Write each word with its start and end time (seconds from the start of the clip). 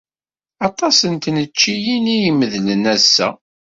Aṭas 0.67 0.97
n 1.11 1.13
tneččiyin 1.23 2.05
ay 2.15 2.23
imedlen 2.29 2.83
ass-a. 2.95 3.29